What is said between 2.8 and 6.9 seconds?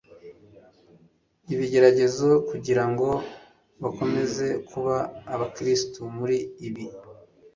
ngo bakomeze kuba abakristo muri ibi